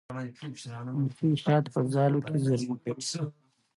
[0.97, 3.03] مچۍ شات په ځالو کې زېرمه کوي.